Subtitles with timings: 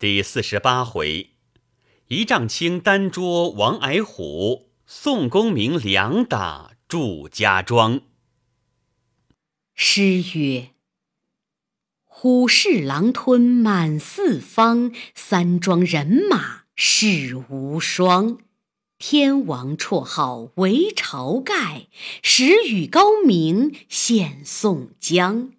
[0.00, 1.32] 第四十八回，
[2.06, 8.00] 一丈青单捉王矮虎，宋公明两打祝家庄。
[9.74, 10.70] 诗曰
[12.08, 18.38] ：“虎视狼吞满四方，三庄人马势无双。
[18.96, 21.88] 天王绰号为晁盖，
[22.22, 25.52] 时雨高明献宋江。”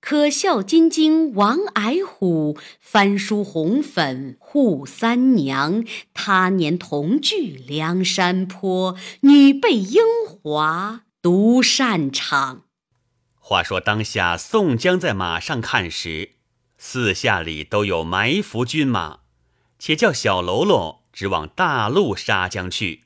[0.00, 5.84] 可笑金睛王矮虎，翻书红粉扈三娘。
[6.14, 12.62] 他年同聚梁山坡，女背英华独擅长。
[13.38, 16.30] 话说当下宋江在马上看时，
[16.78, 19.20] 四下里都有埋伏军马，
[19.78, 23.04] 且叫小喽啰直往大路杀将去。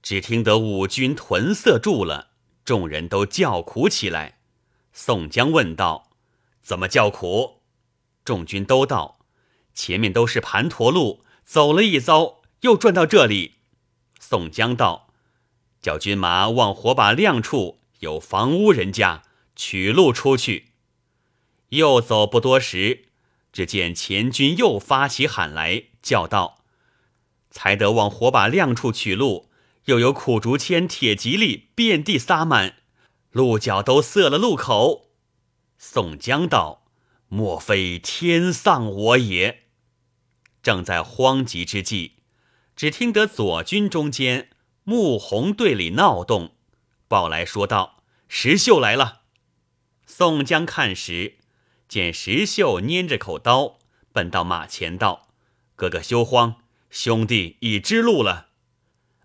[0.00, 2.28] 只听得五军屯塞住了，
[2.64, 4.38] 众人都叫苦起来。
[4.92, 6.09] 宋江问道。
[6.70, 7.62] 怎么叫苦？
[8.24, 9.26] 众军都道：
[9.74, 13.56] 前面都是盘陀路，走了一遭，又转到这里。
[14.20, 15.12] 宋江道：
[15.82, 19.24] 叫军马往火把亮处有房屋人家
[19.56, 20.68] 取路出去。
[21.70, 23.06] 又走不多时，
[23.52, 26.62] 只见前军又发起喊来，叫道：
[27.50, 29.50] 才得往火把亮处取路，
[29.86, 32.76] 又有苦竹签、铁蒺藜遍地撒满，
[33.32, 35.09] 鹿角都塞了路口。
[35.82, 36.84] 宋江道
[37.28, 39.62] ：“莫非天丧我也？”
[40.62, 42.16] 正在慌急之际，
[42.76, 44.50] 只听得左军中间
[44.84, 46.54] 穆弘队里闹动，
[47.08, 49.22] 报来说道：“石秀来了。”
[50.04, 51.38] 宋江看时，
[51.88, 53.78] 见石秀拈着口刀，
[54.12, 55.30] 奔到马前道
[55.74, 56.56] ：“哥哥休慌，
[56.90, 58.48] 兄弟已知路了。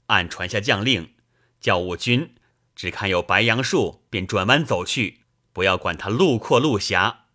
[0.05, 1.15] 按传下将令，
[1.59, 2.33] 叫五军
[2.73, 5.23] 只看有白杨树，便转弯走去。”
[5.55, 7.27] 不要管他路阔路狭，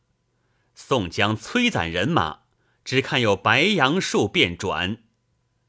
[0.75, 2.41] 宋江催攒人马，
[2.85, 4.99] 只看有白杨树便转。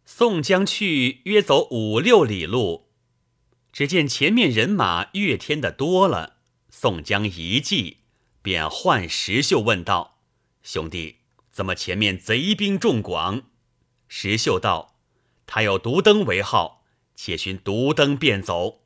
[0.03, 2.89] 宋江去约走五六里路，
[3.71, 6.39] 只见前面人马越添的多了。
[6.69, 7.99] 宋江一计，
[8.41, 10.19] 便唤石秀问道
[10.61, 11.19] ：“兄弟，
[11.53, 13.43] 怎么前面贼兵众广？”
[14.09, 14.97] 石秀道
[15.47, 16.83] ：“他有独灯为号，
[17.15, 18.81] 且寻独灯便走。”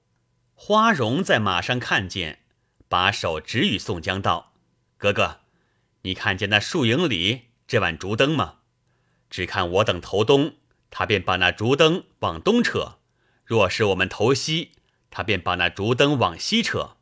[0.54, 2.45] 花荣在马上看见。
[2.88, 4.54] 把手指与宋江道
[4.98, 5.42] ：“哥哥，
[6.02, 8.60] 你看见那树影里这碗竹灯吗？
[9.30, 10.56] 只看我等投东，
[10.92, 13.00] 他便把那竹灯往东扯；
[13.44, 14.74] 若是我们投西，
[15.10, 16.98] 他便把那竹灯往西扯。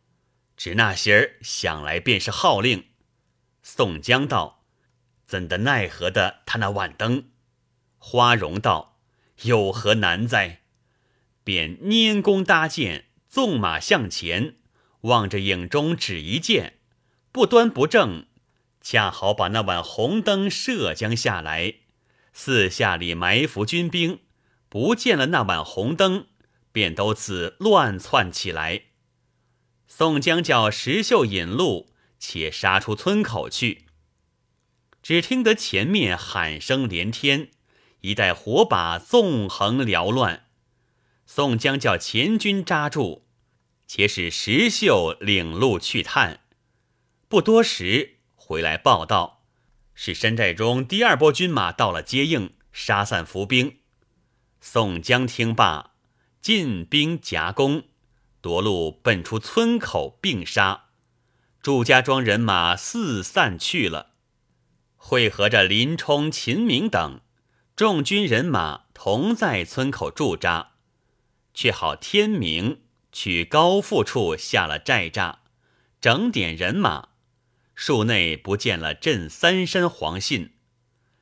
[0.56, 2.86] 只那些儿想来便是号令。”
[3.62, 4.64] 宋江道
[5.26, 7.30] ：“怎的奈何的他那碗灯？”
[8.00, 9.00] 花荣道
[9.44, 10.62] ：“有何难哉？”
[11.44, 14.56] 便拈弓搭箭，纵马向前。
[15.04, 16.80] 望着影中只一箭，
[17.32, 18.28] 不端不正，
[18.82, 21.76] 恰好把那碗红灯射将下来。
[22.34, 24.20] 四下里埋伏军兵，
[24.70, 26.28] 不见了那碗红灯，
[26.72, 28.84] 便都自乱窜起来。
[29.88, 33.86] 宋江叫石秀引路，且杀出村口去。
[35.04, 37.50] 只听得前面喊声连天，
[38.02, 40.46] 一带火把纵横缭乱。
[41.26, 43.28] 宋江叫前军扎住。
[43.96, 46.40] 且使石秀领路去探，
[47.28, 49.44] 不多时回来报道，
[49.94, 53.78] 是山寨中第二波军马到了接应，杀散伏兵。
[54.60, 55.92] 宋江听罢，
[56.42, 57.84] 进兵夹攻，
[58.42, 60.86] 夺路奔出村口，并杀。
[61.62, 64.14] 祝家庄人马四散去了，
[64.96, 67.22] 汇合着林冲、秦明等
[67.76, 70.72] 众军人马同在村口驻扎，
[71.54, 72.80] 却好天明。
[73.14, 75.36] 去高阜处下了寨栅，
[76.02, 77.10] 整点人马，
[77.76, 80.56] 树内不见了镇三山黄信。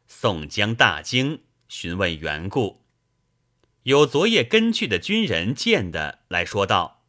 [0.07, 2.81] 宋江大惊，询问缘故。
[3.83, 7.03] 有昨夜跟去的军人见的来说道：“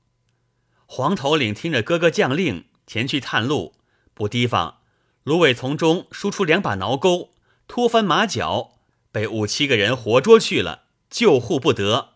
[0.86, 3.74] 黄头领听着哥哥将令前去探路，
[4.14, 4.80] 不提防
[5.22, 7.34] 芦苇丛中输出两把挠钩，
[7.68, 8.78] 拖翻马脚，
[9.12, 12.14] 被五七个人活捉去了，救护不得。”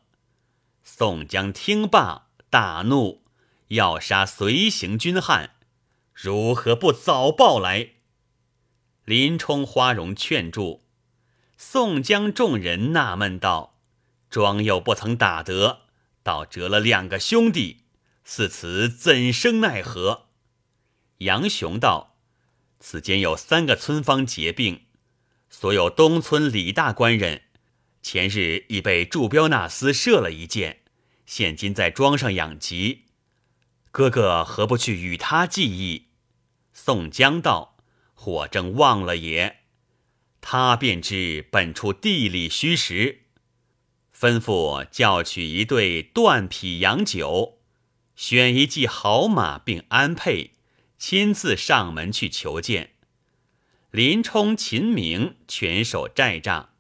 [0.82, 2.25] 宋江听罢。
[2.58, 3.22] 大怒，
[3.68, 5.56] 要杀随行军汉，
[6.14, 7.90] 如何不早报来？
[9.04, 10.82] 林冲、花荣劝住，
[11.58, 13.78] 宋江众人纳闷道
[14.30, 15.80] ：“庄又不曾打得，
[16.22, 17.82] 倒折了两个兄弟，
[18.24, 20.28] 似此怎生奈何？”
[21.20, 22.16] 杨雄道
[22.80, 24.86] ：“此间有三个村坊结并，
[25.50, 27.42] 所有东村李大官人，
[28.00, 30.84] 前日已被祝彪那厮射了一箭。”
[31.26, 33.06] 现今在庄上养疾，
[33.90, 36.06] 哥哥何不去与他计议？
[36.72, 37.76] 宋江道
[38.24, 39.58] ：“我正忘了也。
[40.40, 43.22] 他便知本处地理虚实，
[44.16, 47.58] 吩咐叫取一对断匹羊酒，
[48.14, 50.52] 选一骑好马并安配，
[50.96, 52.92] 亲自上门去求见。
[53.90, 56.70] 林冲、秦明全守寨帐，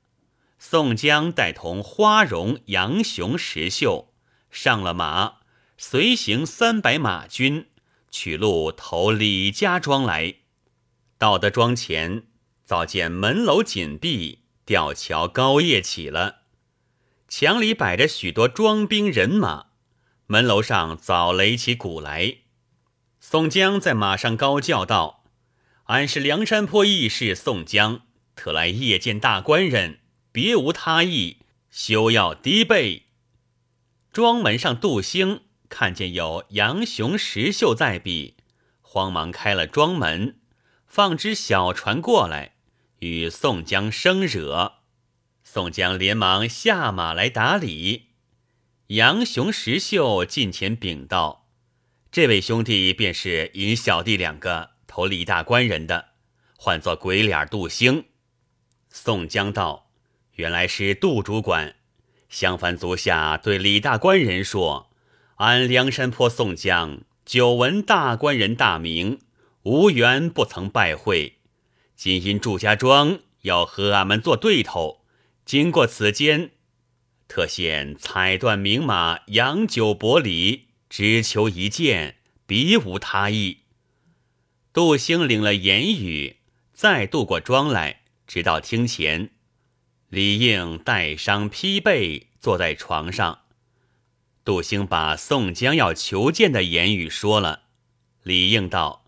[0.58, 4.12] 宋江带同花荣、杨雄、石秀
[4.50, 5.38] 上了马，
[5.76, 7.66] 随行三百马军，
[8.10, 10.36] 取路投李家庄来。
[11.18, 12.24] 到得庄前。
[12.64, 16.38] 早见门楼紧闭，吊桥高夜起了，
[17.28, 19.66] 墙里摆着许多庄兵人马，
[20.26, 22.38] 门楼上早擂起鼓来。
[23.20, 25.22] 宋江在马上高叫道
[25.86, 28.00] ：“俺是梁山坡义士宋江，
[28.34, 30.00] 特来夜见大官人，
[30.32, 31.36] 别无他意，
[31.70, 33.05] 休要低背。”
[34.16, 38.38] 庄门上杜兴看见有杨雄、石秀在彼，
[38.80, 40.40] 慌忙开了庄门，
[40.86, 42.54] 放只小船过来。
[43.00, 44.76] 与宋江生惹，
[45.44, 48.06] 宋江连忙下马来打理。
[48.86, 51.50] 杨雄、石秀近前禀道
[52.10, 56.12] ：“这位兄弟便是引小弟两个投李大官人的，
[56.56, 58.06] 唤作鬼脸杜兴。”
[58.88, 59.90] 宋江道
[60.36, 61.76] ：“原来是杜主管，
[62.28, 64.90] 相反足下对李大官人说：
[65.36, 69.20] 俺梁山坡宋江久闻大官人大名，
[69.62, 71.34] 无缘不曾拜会。”
[71.96, 75.02] 今因祝家庄要和俺们做对头，
[75.46, 76.50] 经过此间，
[77.26, 83.60] 特现彩缎名马，洋酒薄礼，只求一见，别无他意。
[84.74, 86.36] 杜兴领了言语，
[86.74, 89.30] 再渡过庄来，直到厅前。
[90.16, 93.40] 李应带伤披背，坐在床上。
[94.46, 97.64] 杜兴把宋江要求见的言语说了。
[98.22, 99.04] 李应道。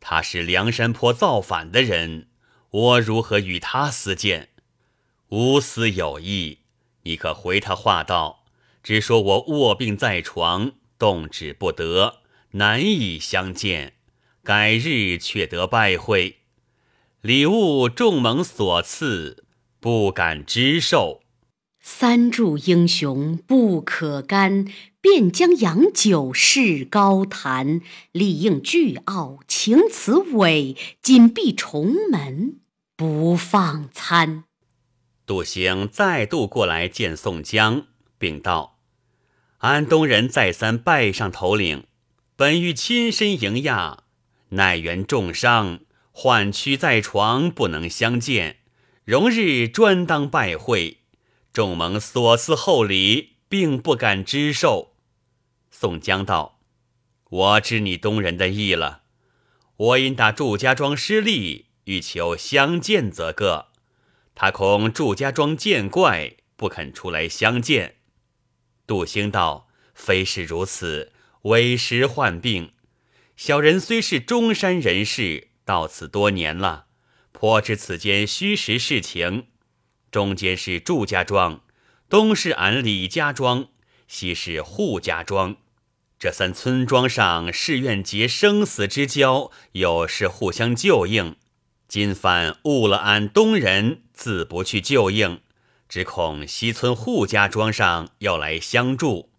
[0.00, 2.28] 他是梁山坡造反的人，
[2.70, 4.48] 我如何与他私见？
[5.28, 6.60] 无私有意，
[7.02, 8.46] 你可回他话道：
[8.82, 12.20] 只说我卧病在床，动止不得，
[12.52, 13.96] 难以相见。
[14.42, 16.38] 改日却得拜会，
[17.20, 19.44] 礼物众蒙所赐，
[19.80, 21.22] 不敢支受。
[21.80, 24.66] 三柱英雄不可干，
[25.00, 27.80] 便将洋酒试高谈。
[28.12, 32.58] 理应倨傲，情辞伟，紧闭重门
[32.96, 34.44] 不放餐。
[35.24, 37.86] 杜兴再度过来见宋江，
[38.18, 38.78] 禀道
[39.58, 41.84] ：“安东人再三拜上头领，
[42.36, 44.04] 本欲亲身迎驾，
[44.50, 48.56] 乃缘重伤，患躯在床，不能相见。
[49.08, 50.98] 容日专当拜会。”
[51.50, 54.92] 众蒙所赐厚礼，并不敢支受。
[55.70, 56.60] 宋江道
[57.30, 59.04] ：“我知你东人的意了。
[59.76, 63.68] 我因打祝家庄失利，欲求相见，则个。
[64.34, 67.96] 他恐祝家庄见怪，不肯出来相见。”
[68.86, 71.12] 杜兴道：“非是如此，
[71.44, 72.72] 为时患病。
[73.38, 76.87] 小人虽是中山人士，到此多年了，
[77.40, 79.46] 颇知此间虚实事情。”
[80.10, 81.60] 中间是祝家庄，
[82.08, 83.68] 东是俺李家庄，
[84.08, 85.54] 西是扈家庄。
[86.18, 91.36] 这三村庄上誓愿结生死之交，有事互相救应。
[91.86, 95.40] 今番误了俺东人，自不去救应，
[95.88, 99.30] 只恐西村扈家庄上要来相助。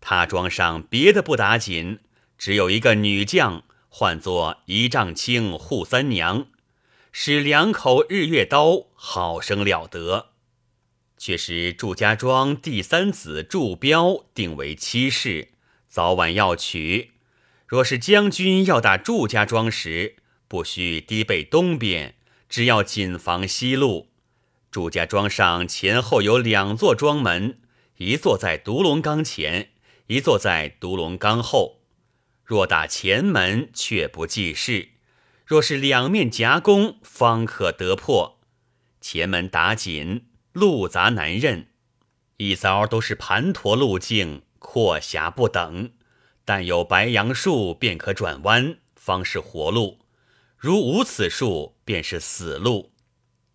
[0.00, 2.00] 他庄上别的不打紧，
[2.36, 6.48] 只有一个女将，唤作一丈青扈三娘。
[7.20, 10.28] 使两口日月刀好生了得，
[11.16, 15.48] 却是祝家庄第三子祝彪定为妻室，
[15.88, 17.10] 早晚要娶。
[17.66, 20.14] 若是将军要打祝家庄时，
[20.46, 22.14] 不须低背东边，
[22.48, 24.10] 只要谨防西路。
[24.70, 27.58] 祝家庄上前后有两座庄门，
[27.96, 29.70] 一座在独龙岗前，
[30.06, 31.80] 一座在独龙岗后。
[32.44, 34.90] 若打前门，却不济事。
[35.48, 38.38] 若是两面夹攻，方可得破。
[39.00, 41.68] 前门打紧，路杂难认，
[42.36, 45.92] 一遭都是盘陀路径，阔狭不等。
[46.44, 50.00] 但有白杨树，便可转弯，方是活路；
[50.58, 52.92] 如无此树，便是死路。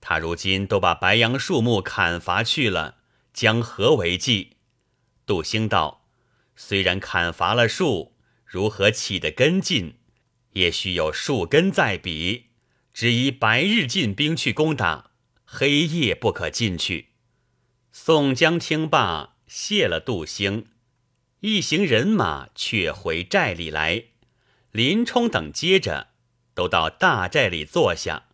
[0.01, 2.95] 他如今都把白杨树木砍伐去了，
[3.35, 4.57] 将何为计？
[5.27, 6.07] 杜兴道：
[6.55, 8.15] 虽然砍伐了树，
[8.47, 9.99] 如何起得根劲？
[10.53, 12.47] 也须有树根在彼，
[12.93, 15.11] 只宜白日进兵去攻打，
[15.45, 17.09] 黑夜不可进去。
[17.91, 20.67] 宋江听罢，谢了杜兴，
[21.41, 24.05] 一行人马却回寨里来。
[24.71, 26.07] 林冲等接着
[26.55, 28.29] 都到大寨里坐下。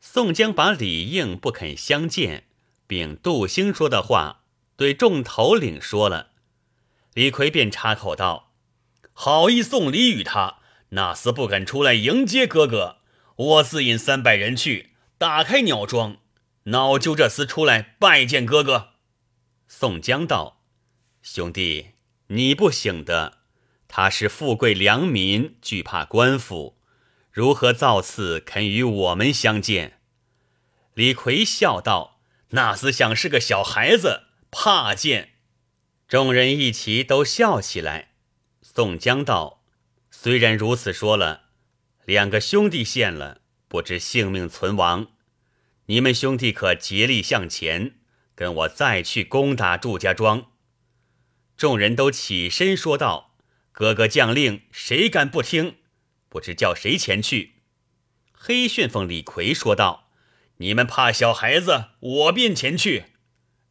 [0.00, 2.44] 宋江把李应不肯相见，
[2.86, 4.44] 并杜兴说的话
[4.76, 6.30] 对众头领说了，
[7.14, 8.52] 李逵便插口道
[9.12, 10.59] ：“好意送礼与他，
[10.90, 12.98] 那厮不肯出来迎接哥哥，
[13.36, 16.18] 我自引三百人去打开鸟庄，
[16.64, 18.90] 恼就这厮出来拜见哥哥。”
[19.68, 20.62] 宋江道
[21.22, 21.92] ：“兄弟，
[22.26, 23.38] 你不醒的，
[23.86, 26.76] 他是富贵良民，惧怕官府，
[27.30, 29.98] 如何造次肯与我们相见？”
[30.94, 32.20] 李逵笑道
[32.50, 35.34] ：“那厮想是个小孩子，怕见。”
[36.08, 38.14] 众人一齐都笑起来。
[38.60, 39.59] 宋江道
[40.22, 41.44] ：“虽然如此说了，
[42.04, 45.12] 两个兄弟现了，不知性命存亡。
[45.86, 47.94] 你们兄弟可竭力向前，
[48.34, 50.50] 跟我再去攻打祝家庄。”
[51.56, 53.34] 众人都起身说道
[53.72, 55.76] ：“哥哥将令，谁敢不听？
[56.28, 57.62] 不知叫谁前去？”
[58.30, 60.10] 黑旋风李逵说道。
[60.58, 63.04] 你们怕小孩子，我便前去。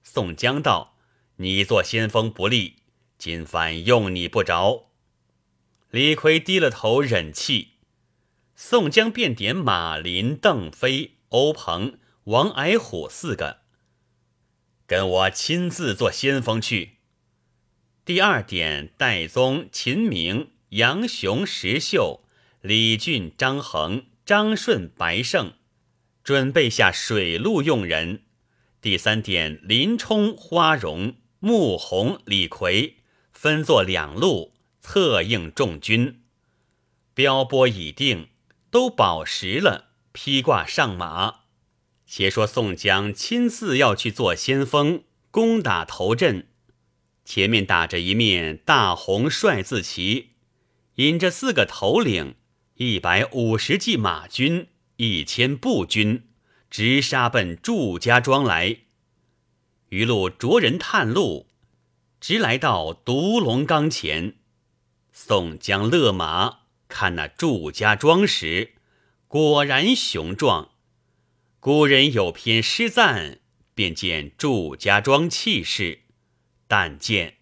[0.01, 0.97] 宋江道
[1.37, 2.77] ：“你做先锋不利，
[3.19, 4.87] 今番用你不着。”
[5.91, 7.69] 李逵低了头忍气。
[8.55, 13.61] 宋江便点马林、邓飞、欧鹏、王矮虎四个，
[14.85, 16.97] 跟我亲自做先锋去。
[18.05, 22.21] 第二点戴宗、秦明、杨雄、石秀、
[22.61, 25.53] 李俊、张衡、张顺、白胜。
[26.23, 28.21] 准备下水陆用人。
[28.79, 32.97] 第三点，林冲、花荣、穆弘、李逵
[33.31, 34.53] 分作两路，
[34.91, 36.23] 策应众军。
[37.13, 38.29] 标拨已定，
[38.71, 41.41] 都饱食了，披挂上马。
[42.07, 46.47] 且说宋江亲自要去做先锋，攻打头阵。
[47.23, 50.29] 前面打着一面大红帅字旗，
[50.95, 52.33] 引着四个头领，
[52.77, 54.69] 一百五十骑马军。
[54.95, 56.29] 一千步军
[56.71, 58.77] 直杀奔祝家庄来，
[59.89, 61.45] 余路着人探路，
[62.19, 64.38] 直来到独龙岗前。
[65.21, 68.75] 宋江勒马看那祝家庄时，
[69.27, 70.69] 果然雄壮。
[71.59, 73.39] 古人有篇诗赞，
[73.75, 76.03] 便见祝家庄气势。
[76.69, 77.35] 但见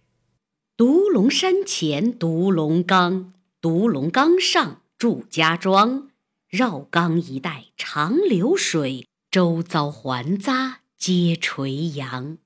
[0.76, 6.10] 独龙山前独龙冈，独龙冈上祝家庄。
[6.50, 12.40] 绕冈一带长流水，周遭环匝皆垂杨。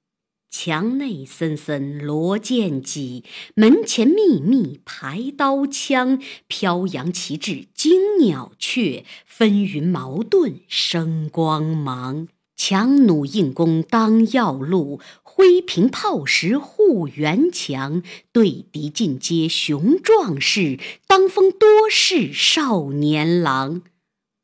[0.52, 3.24] 墙内森森罗箭戟，
[3.56, 6.22] 门前密密排刀枪。
[6.48, 12.28] 飘扬旗帜惊鸟雀，纷纭矛盾生光芒。
[12.58, 18.04] 强弩硬弓当要路，挥平炮石护园墙。
[18.34, 20.78] 对敌尽皆雄壮士，
[21.08, 23.82] 当风多是少年郎。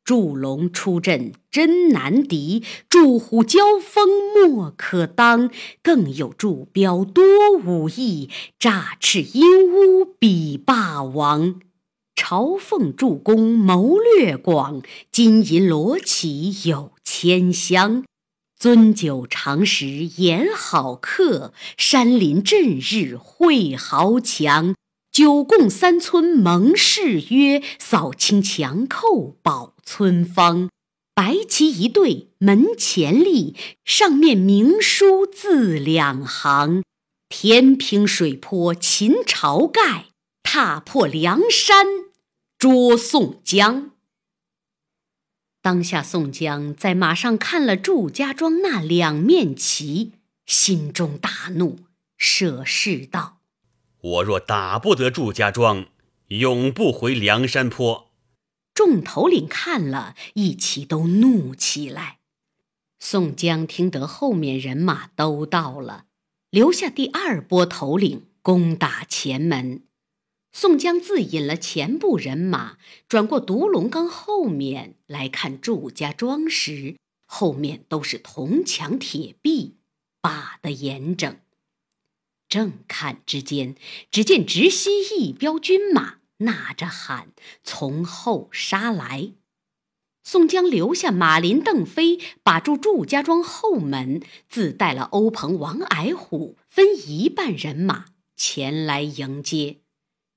[0.08, 5.50] 祝龙出阵真难敌，祝虎交锋莫可当。
[5.82, 7.22] 更有祝彪多
[7.52, 11.60] 武艺，诈翅鹦鹉比霸王。
[12.16, 14.80] 朝奉祝公谋略广，
[15.12, 18.02] 金银罗绮有千箱。
[18.58, 19.86] 樽酒长食
[20.16, 24.74] 言好客，山林震日会豪强。
[25.12, 30.68] 九贡三村盟誓约，扫清强寇保村方。
[31.14, 36.84] 白旗一对门前立，上面明书字两行。
[37.30, 40.10] 天平水泊秦朝盖，
[40.42, 41.86] 踏破梁山
[42.58, 43.92] 捉宋江。
[45.62, 50.12] 当下宋江在马上看了祝家庄那两面旗，
[50.44, 51.78] 心中大怒，
[52.18, 53.38] 舍誓道。
[54.00, 55.86] 我若打不得祝家庄，
[56.28, 58.07] 永不回梁山坡。
[58.78, 62.20] 众头领看了一齐都怒起来。
[63.00, 66.04] 宋江听得后面人马都到了，
[66.48, 69.82] 留下第二波头领攻打前门。
[70.52, 76.94] 宋江自引了前部人马，转过独龙岗后面来看祝家庄时，
[77.26, 79.74] 后面都是铜墙铁壁，
[80.20, 81.36] 把得严整。
[82.48, 83.74] 正看之间，
[84.12, 89.32] 只见直西一彪军马，呐着喊从后杀来。
[90.22, 99.78] 宋江留下马林、邓飞，把住祝家庄后门，自带了欧鹏、王矮虎，分一半人马前来迎接。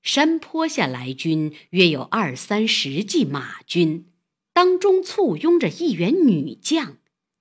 [0.02, 4.06] 山坡下来军约有二三十骑马军，
[4.54, 6.96] 当中簇拥着一员女将，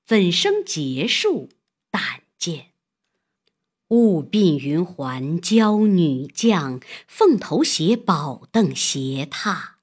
[0.06, 1.50] 怎生结束？
[1.90, 2.71] 但见。
[3.92, 6.80] 雾鬓云环娇女将，
[7.10, 9.80] 凤头斜宝凳斜踏，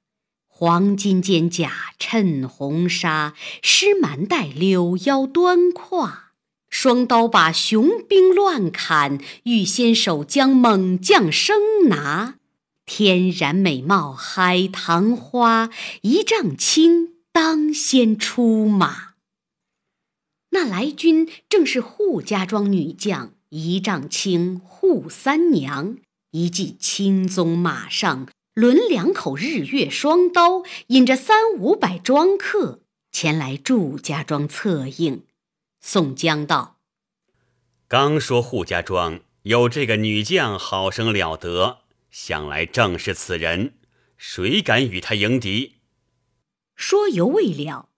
[0.47, 6.31] 黄金肩甲衬红纱，狮蛮带柳腰端胯。
[6.71, 12.39] 双刀把雄兵乱砍，玉仙手将猛将生拿。
[12.87, 15.69] 天然美貌海棠花，
[16.01, 19.09] 一丈青当先出马。
[20.49, 25.97] 那来军正是扈家庄女将一丈青扈三娘，
[26.31, 35.23] 一骑青鬃马上，抡两口日月双刀，引着三五百庄客前来祝家庄策应。
[35.81, 36.77] 宋江道
[37.89, 41.79] ：“刚说扈家庄有这个女将，好生了得。”
[42.11, 43.75] 想来正是此人，
[44.17, 45.77] 谁敢与他迎敌？
[46.75, 47.89] 说犹未了，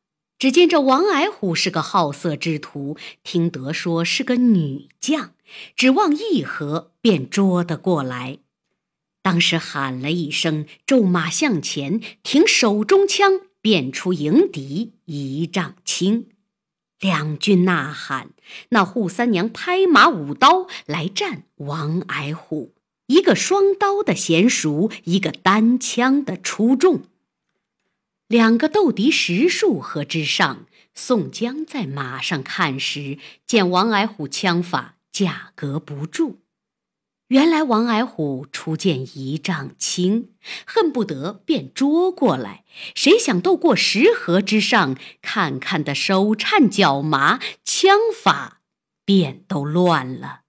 [0.42, 5.34] 只见这王矮虎是个好色之徒，听得说是个女将，
[5.76, 8.40] 只望一合便捉得过来。
[9.22, 16.26] 当时喊了一声，骤马向前，挺手中枪，便出迎敌一丈青。
[17.00, 18.32] 两军呐喊，
[18.70, 22.74] 那扈三娘拍马舞刀来战王矮虎。
[23.06, 27.04] 一个双刀的娴熟，一个单枪的出众。
[28.32, 30.66] 两个斗敌十数合之上。
[30.94, 36.40] 宋江在马上看时，见王矮虎枪法架格不住。
[37.28, 40.30] 原来王矮虎初见一丈青，
[40.66, 42.64] 恨不得便捉过来。
[42.96, 48.62] 谁想斗过十合之上，看看的手颤脚麻，枪法
[49.04, 50.44] 便都乱了。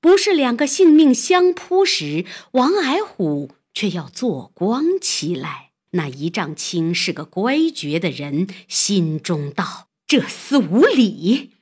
[0.00, 5.67] 不是两个性命相扑时，王矮虎却要做光起来。
[5.92, 11.52] 那一丈青是个乖绝的人，心中道：这厮无礼，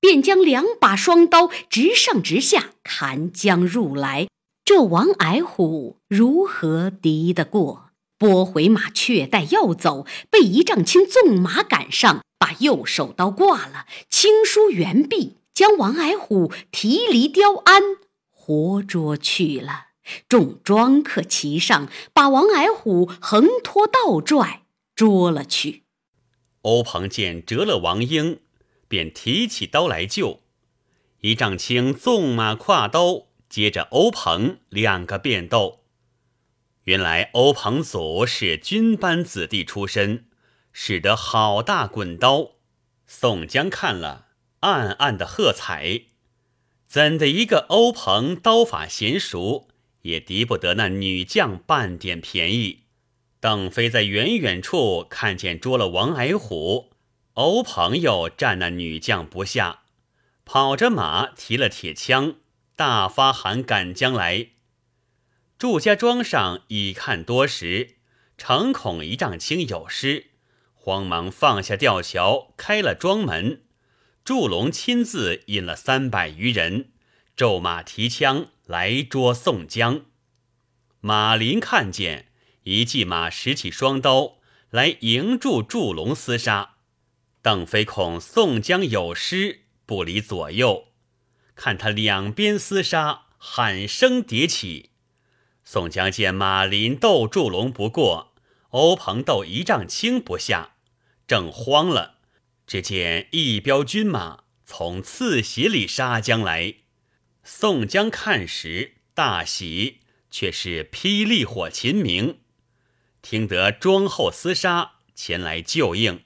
[0.00, 4.28] 便将两把双刀直上直下砍将入来。
[4.64, 7.90] 这王矮虎如何敌得过？
[8.18, 15.36] 拨回马却待要走，被一丈青纵马赶上，把右手刀挂了，轻舒猿臂。
[15.52, 17.82] 将王矮虎提离雕鞍，
[18.30, 19.89] 活捉去了。
[20.28, 24.62] 众庄客齐上，把王矮虎横拖倒拽，
[24.94, 25.84] 捉了去。
[26.62, 28.40] 欧鹏见折了王英，
[28.88, 30.40] 便提起刀来救。
[31.20, 35.80] 一丈青纵马跨刀，接着欧鹏两个便斗。
[36.84, 40.26] 原来欧鹏祖是军班子弟出身，
[40.72, 42.52] 使得好大滚刀。
[43.06, 44.28] 宋江看了。
[44.60, 46.02] 暗暗的喝彩，
[46.86, 49.69] 怎的一个欧鹏刀法娴熟，
[50.02, 52.84] 也敌不得那女将半点便宜。
[53.40, 56.92] 邓飞在远远处看见捉了王矮虎，
[57.34, 59.84] 欧鹏又战那女将不下，
[60.44, 62.36] 跑着马提了铁枪，
[62.76, 64.48] 大发喊赶将来。
[65.58, 67.96] 祝家庄上已看多时，
[68.36, 70.32] 诚恐一丈青有失，
[70.74, 73.62] 慌忙放下吊桥，开了庄门。
[74.22, 76.90] 祝龙亲自引了三百余人，
[77.34, 80.02] 骤马提枪来捉宋江。
[81.00, 82.28] 马林看见，
[82.62, 84.36] 一骑马拾起双刀
[84.70, 86.76] 来迎住祝龙厮杀。
[87.42, 90.92] 邓飞恐宋江有失，不离左右，
[91.56, 94.90] 看他两边厮杀，喊声迭起。
[95.64, 98.34] 宋江见马林斗祝龙不过，
[98.68, 100.76] 欧鹏斗一丈青不下，
[101.26, 102.18] 正慌了。
[102.68, 106.76] 只见一彪军马从刺斜里杀将来，
[107.42, 110.00] 宋江看时大喜，
[110.30, 112.38] 却是霹雳火秦明。
[113.22, 116.22] 听得庄后厮杀前来救应，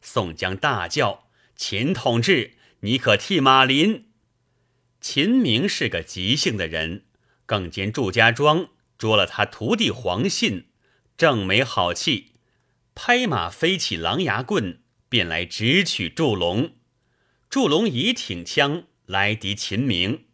[0.00, 4.08] 宋江大叫：“秦同志，你可替马林！”
[5.00, 7.04] 秦明是个急性的人，
[7.46, 10.66] 更见祝家庄捉了他徒弟黄信，
[11.16, 12.32] 正没好气，
[12.94, 14.80] 拍马飞起狼牙棍。
[15.08, 16.72] 便来直取祝龙，
[17.48, 20.25] 祝龙已挺枪来敌秦明。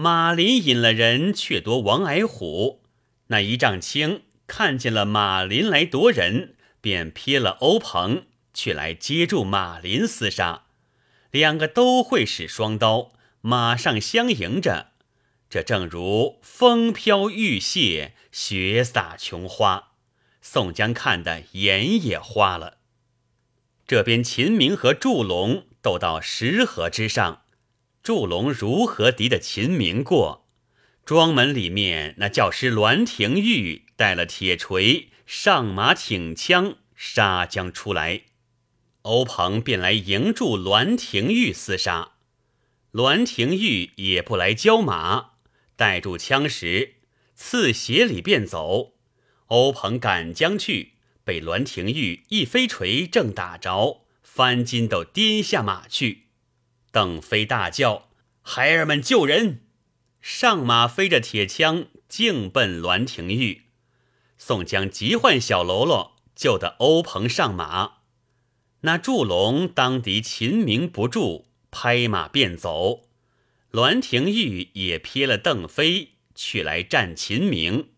[0.00, 2.84] 马林引了人却夺王矮虎，
[3.26, 10.66] 那一丈青看见了马林来夺人，便撇了欧鹏，却来接住马林厮杀。
[11.32, 14.92] 两个都会使双刀，马上相迎着。
[15.50, 19.94] 这正如风飘玉屑，雪洒琼花。
[20.40, 22.78] 宋江看得眼也花了。
[23.84, 27.42] 这边秦明和祝龙斗到石河之上，
[28.08, 30.46] 祝龙如何敌的秦明过？
[31.04, 38.22] 庄门里面那教师栾廷玉带了铁锤，上马挺枪杀将出来，
[39.02, 42.12] 欧鹏便来迎住栾廷玉厮杀。
[42.92, 45.32] 栾廷玉也不来交马，
[45.76, 46.94] 带住枪时，
[47.34, 48.94] 刺斜里便走。
[49.48, 50.94] 欧鹏赶将去，
[51.24, 56.27] 被栾廷玉一飞锤正打着，翻筋斗颠下马去。
[56.90, 58.08] 邓飞大叫
[58.42, 59.60] ：“孩儿们救人！”
[60.20, 63.62] 上马飞着铁枪，径奔栾廷玉。
[64.36, 67.98] 宋江急唤小喽啰，救得欧鹏上马。
[68.82, 73.08] 那祝龙当敌秦明不住，拍马便走。
[73.72, 77.90] 栾廷玉也瞥了邓飞，去来战秦明。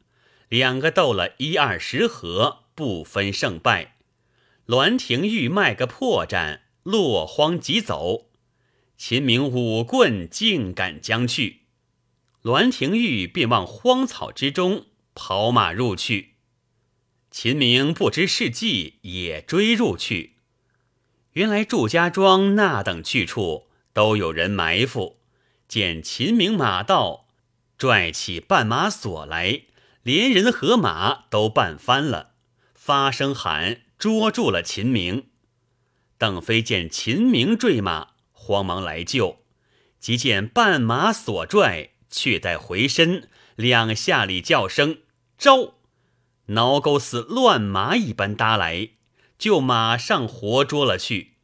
[0.49, 3.97] 两个斗了一二十合，不分胜败。
[4.67, 8.30] 栾廷玉卖个破绽，落荒即走。
[9.03, 11.63] 秦明舞棍竟赶将去，
[12.43, 14.85] 栾廷玉便往荒草之中
[15.15, 16.35] 跑马入去。
[17.31, 20.35] 秦明不知是计，也追入去。
[21.33, 25.17] 原来祝家庄那等去处都有人埋伏，
[25.67, 27.27] 见秦明马到，
[27.79, 29.63] 拽起绊马索来。
[30.03, 32.35] 连人和马都绊翻了，
[32.75, 35.29] 发声喊捉住了秦明。
[36.19, 38.09] 邓飞见秦明坠马，
[38.43, 39.41] 慌忙来救，
[39.99, 45.03] 即见绊马所拽，却待回身，两下里叫声
[45.37, 45.75] 招，
[46.47, 48.93] 挠钩似乱麻一般搭来，
[49.39, 51.35] 就马上活捉了去。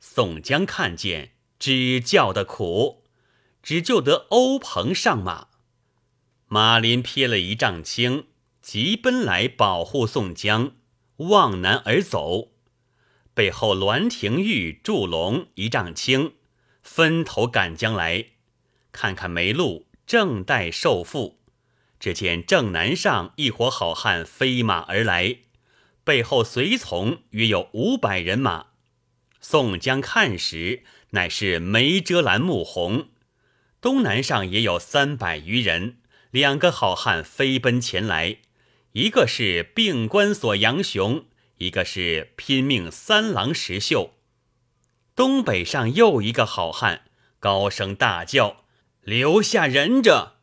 [0.00, 3.04] 宋江看见，只叫得苦，
[3.62, 5.46] 只救得欧鹏上马。
[6.48, 8.26] 马林瞥了一丈青，
[8.60, 10.72] 急奔来保护宋江，
[11.16, 12.48] 望南而走。
[13.32, 16.34] 背后栾廷玉、祝龙一丈青，
[16.92, 18.24] 分头赶将来，
[18.90, 21.36] 看看没路，正待受缚。
[22.00, 25.36] 只见正南上一伙好汉飞马而来，
[26.02, 28.70] 背后随从约有五百人马。
[29.40, 33.10] 宋江看时，乃是梅遮拦穆红。
[33.80, 35.98] 东南上也有三百余人。
[36.32, 38.38] 两个好汉飞奔前来，
[38.92, 41.24] 一个是病关索杨雄，
[41.58, 44.16] 一个是拼命三郎石秀。
[45.14, 47.02] 东北上又一个好汉
[47.38, 48.64] 高声大叫
[49.02, 50.36] ：“留下人者！”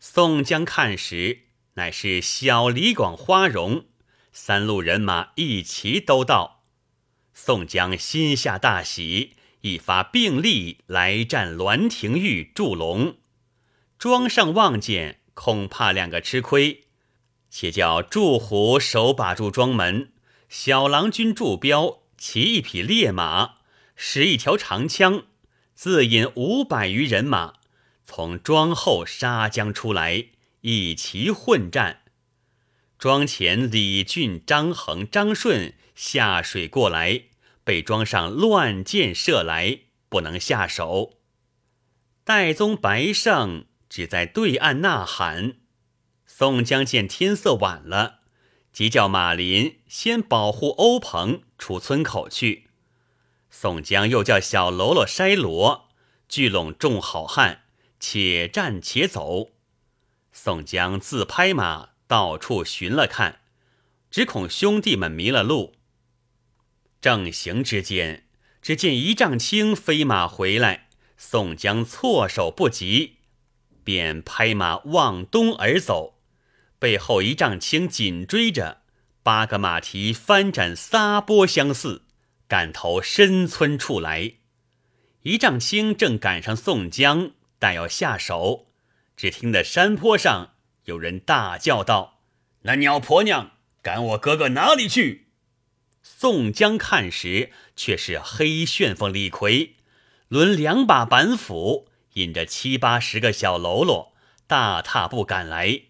[0.00, 3.86] 宋江看时，乃是小李广、花荣
[4.32, 6.62] 三路人马一齐都到。
[7.32, 13.16] 宋江心下大喜，一发并力来战栾廷玉、祝龙。
[13.98, 16.84] 庄上望见，恐怕两个吃亏，
[17.50, 20.12] 且叫祝虎手把住庄门，
[20.48, 23.57] 小郎君祝彪骑一匹烈马，
[24.00, 25.24] 使一条长枪，
[25.74, 27.54] 自引五百余人马
[28.04, 30.28] 从庄后杀将出来，
[30.60, 32.02] 一齐混战。
[32.96, 37.24] 庄前李俊、张衡、张顺下水过来，
[37.64, 41.18] 被庄上乱箭射来，不能下手。
[42.24, 43.66] 戴宗、白胜。
[43.90, 45.54] 只在对岸呐喊。
[46.26, 48.20] 宋江见天色晚了，
[48.70, 52.67] 即叫马林先保护欧鹏出村口去。
[53.60, 55.88] 宋江又叫小喽啰筛罗
[56.28, 57.62] 聚拢众好汉，
[57.98, 59.48] 且战且走。
[60.30, 63.40] 宋江自拍马到处寻了看，
[64.12, 65.74] 只恐兄弟们迷了路。
[67.00, 68.28] 正行之间，
[68.62, 73.16] 只见一丈青飞马回来，宋江措手不及。
[73.82, 76.20] 便拍马往东而走，
[76.78, 78.82] 背后一丈青紧追着，
[79.24, 82.04] 八个马蹄翻展撒波相似，
[82.48, 84.32] 赶头深村处来。
[85.22, 88.68] 一丈青正赶上宋江，待要下手，
[89.16, 92.22] 只听得山坡上有人大叫道
[92.62, 95.26] ：“那鸟婆娘赶我哥哥哪里去？”
[96.02, 99.74] 宋江看时，却是黑旋风李逵，
[100.28, 101.88] 抡两把板斧。
[102.14, 104.14] 引着七八十个小喽啰，
[104.46, 105.82] 大踏步赶来。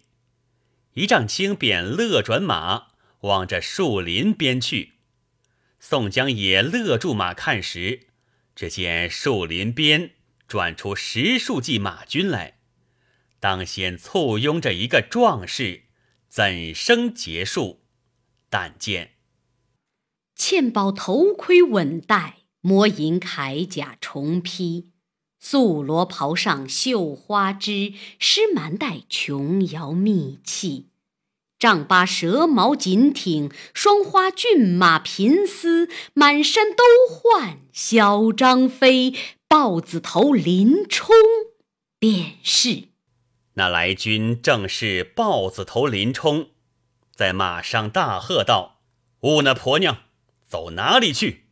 [0.93, 2.87] 一丈青便勒转马，
[3.21, 4.95] 往着树林边去。
[5.79, 8.07] 宋江也勒住马看时，
[8.55, 10.11] 只见树林边
[10.47, 12.59] 转出十数骑马军来，
[13.39, 15.83] 当先簇拥着一个壮士，
[16.27, 17.81] 怎生结束？
[18.49, 19.11] 但见
[20.35, 24.91] 嵌宝头盔稳戴，魔银铠甲重披。
[25.39, 30.89] 素罗袍上绣花枝，施蛮带琼瑶秘器。
[31.59, 35.89] 丈八蛇矛紧挺，双花骏马频嘶。
[36.13, 39.13] 满山都唤小张飞，
[39.47, 41.13] 豹子头林冲
[41.99, 42.85] 便是。
[43.55, 46.51] 那来军正是豹子头林冲，
[47.13, 48.79] 在马上大喝道
[49.21, 50.03] ：“兀那婆娘，
[50.47, 51.49] 走哪里去？”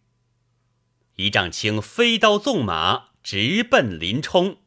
[1.18, 3.08] 一丈青飞刀纵马。
[3.24, 4.60] 直奔林冲，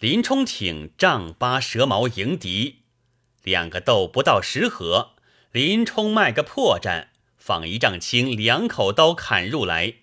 [0.00, 2.81] 林冲挺丈八蛇矛迎敌，
[3.42, 5.12] 两个斗不到十合，
[5.50, 9.94] 林冲卖个破绽，放一丈青两口刀砍入来。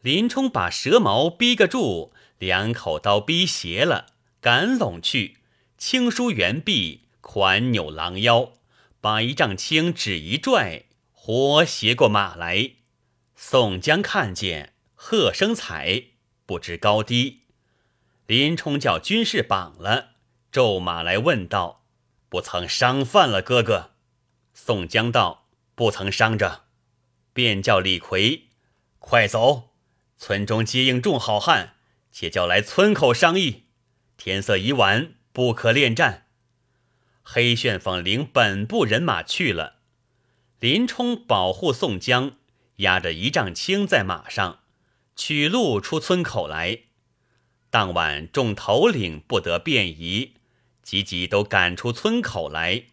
[0.00, 4.06] 林冲把蛇矛逼个住，两口刀逼斜了，
[4.40, 5.36] 赶拢去，
[5.78, 8.54] 轻舒猿臂，款扭狼腰，
[9.00, 12.72] 把一丈青只一拽，活斜过马来。
[13.36, 16.04] 宋江看见，喝声彩，
[16.46, 17.40] 不知高低。
[18.26, 20.12] 林冲叫军士绑了，
[20.50, 21.81] 骤马来问道
[22.32, 23.90] ：“不曾伤犯了哥哥？”
[24.54, 26.64] 宋江道：“不曾伤着。”
[27.34, 28.48] 便叫李逵
[28.98, 29.74] ：“快走！”
[30.16, 31.74] 村中接应众好汉，
[32.10, 33.64] 且叫来村口商议。
[34.16, 36.28] 天色已晚，不可恋战。
[37.22, 39.80] 黑旋风领本部人马去了，
[40.58, 42.36] 林冲保护宋江，
[42.76, 44.60] 压着一丈青在马上，
[45.14, 46.84] 取路出村口来。
[47.68, 50.36] 当晚众头领不得便移，
[50.82, 52.84] 急急都赶出村口来。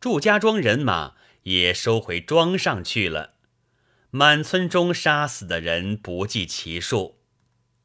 [0.00, 3.34] 祝家庄人马也收回庄上去了。
[4.10, 7.18] 满村中杀死的人不计其数，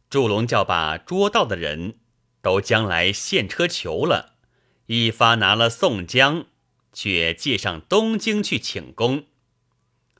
[0.10, 1.98] 祝龙叫把捉到的人
[2.42, 4.36] 都将来献车求了，
[4.86, 6.46] 一发拿了宋江，
[6.94, 9.26] 却借上东京去请功。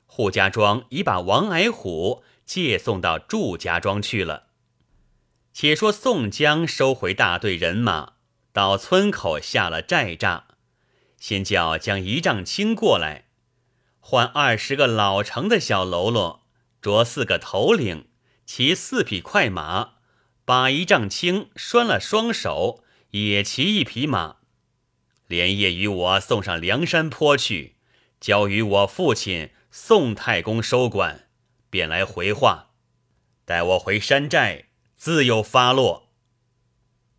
[0.08, 4.48] 扈家庄已把王矮虎借送到祝家庄去了。
[5.54, 8.13] 且说宋江收回大队人马，
[8.54, 10.44] 到村口下了寨栅，
[11.18, 13.26] 先叫将一丈青过来。
[14.00, 16.46] 换二十个老成的小喽啰，
[16.80, 18.10] 着四个头领，
[18.46, 19.94] 骑四匹快马，
[20.46, 24.36] 把一丈青拴了双手，也骑一匹马，
[25.26, 27.78] 连夜与我送上梁山坡去，
[28.20, 31.28] 交与我父亲宋太公收管，
[31.72, 32.70] 便来回话。
[33.46, 36.03] 待我回山寨，自有发落。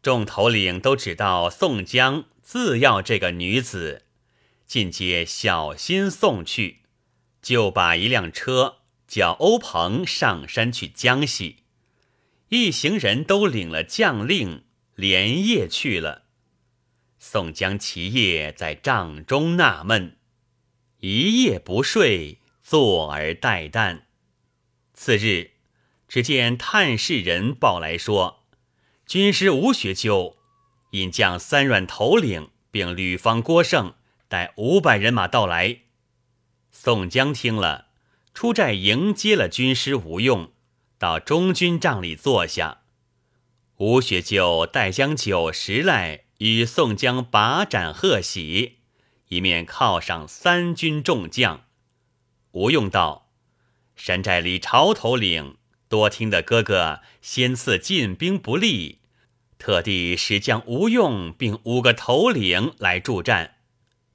[0.04, 4.02] 众头领都知道宋江自要这个女子。
[4.66, 6.80] 尽皆小心送去，
[7.40, 11.60] 就把一辆车叫欧鹏上山去江西。
[12.50, 14.64] 一行人都领了将令，
[14.94, 16.24] 连夜去了。
[17.18, 20.18] 宋江其夜在帐中纳闷，
[21.00, 24.02] 一夜不睡，坐而待旦。
[24.92, 25.52] 次日，
[26.06, 28.43] 只见探视人报来说，
[29.06, 30.36] 军师吴学究
[30.90, 33.94] 引将三阮头领，并吕方、郭盛。
[34.26, 35.82] 带五百人马到来，
[36.72, 37.88] 宋江听了，
[38.32, 40.50] 出寨迎接了军师吴用，
[40.98, 42.80] 到中军帐里坐下。
[43.76, 48.78] 吴学究带将酒食来，与宋江把盏贺喜，
[49.28, 51.66] 一面犒赏三军众将。
[52.52, 53.30] 吴用道
[53.94, 55.58] ：“山寨里朝头领
[55.94, 58.98] 多听得哥哥先次进兵不利，
[59.58, 63.58] 特地使将吴用并五个头领来助战。”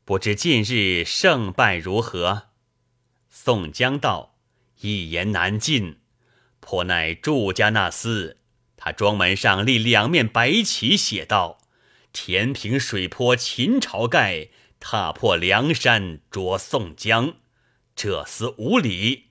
[0.03, 2.49] 不知近日胜败如何？
[3.29, 4.35] 宋江道
[4.81, 5.99] ：“一言难尽，
[6.59, 8.35] 颇乃祝家那厮。
[8.75, 11.59] 他庄门上立两面白旗，写道
[12.11, 14.49] ：‘填平水泊秦晁盖，
[14.81, 17.35] 踏破梁山捉宋江。’
[17.95, 19.28] 这厮无礼，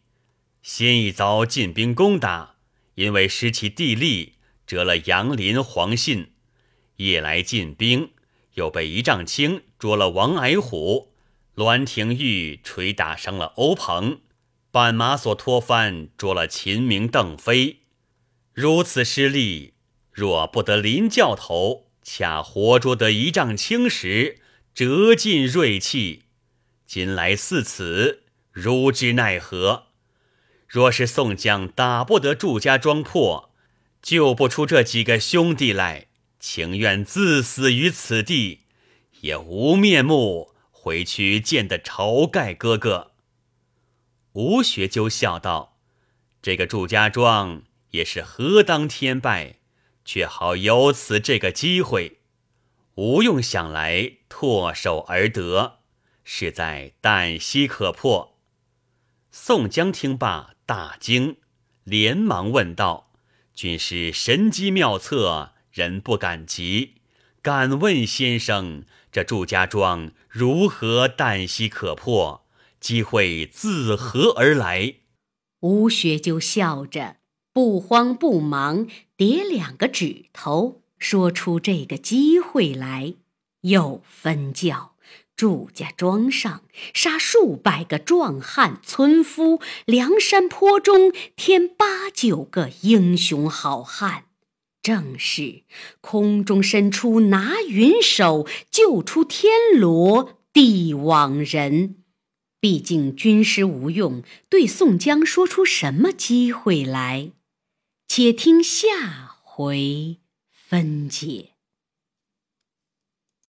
[0.70, 2.56] 先一遭进兵攻打，
[2.96, 4.34] 因为失其地利，
[4.66, 6.32] 折了杨林、黄信。
[6.96, 8.10] 夜来进兵。”
[8.52, 11.14] 又被一丈青捉了王矮虎，
[11.54, 14.20] 栾廷玉捶打伤了欧鹏，
[14.70, 17.78] 绊马索拖翻捉了秦明、邓飞。
[18.52, 19.72] 如此失利，
[20.12, 24.40] 若不得林教头恰活捉得一丈青时，
[24.74, 26.24] 折尽锐气。
[26.84, 29.87] 今来似此，如之奈何？
[30.68, 33.50] 若是宋江打不得祝家庄破，
[34.02, 36.08] 救不出这几个兄弟来。
[36.38, 38.60] 情愿自死于此地，
[39.22, 43.10] 也无面目回去见得晁盖哥哥。
[44.34, 45.78] 吴学究笑道
[46.40, 49.56] ：“这个祝家庄也是何当天败，
[50.04, 52.20] 却好有此这个机会。
[52.94, 55.80] 吴用想来唾手而得，
[56.22, 58.36] 实在旦夕可破。”
[59.32, 61.38] 宋江听罢大惊，
[61.84, 63.10] 连忙问道
[63.56, 66.96] ：“军师神机妙策。”人不敢及，
[67.40, 72.46] 敢问先生，这祝家庄如何旦夕可破？
[72.80, 74.96] 机会自何而来？
[75.60, 77.16] 吴学究笑着，
[77.54, 83.14] 不慌不忙，叠两个指头，说出这个机会来。
[83.62, 84.87] 又分教
[85.38, 94.24] 祝家庄上杀数百个壮汉村夫，梁山坡中添八九个英雄好汉。
[94.82, 95.62] 正是
[96.00, 102.02] 空中伸出拿云手，救出天罗地网人。
[102.58, 107.30] 毕竟军师无用，对宋江说出什么机会来？
[108.08, 110.18] 且听下回
[110.50, 111.57] 分解。